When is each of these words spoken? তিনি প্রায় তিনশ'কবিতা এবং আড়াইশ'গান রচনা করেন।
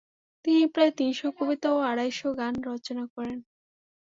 তিনি 0.45 0.63
প্রায় 0.73 0.91
তিনশ'কবিতা 0.97 1.67
এবং 1.69 1.81
আড়াইশ'গান 1.91 2.53
রচনা 2.67 3.03
করেন। 3.13 3.37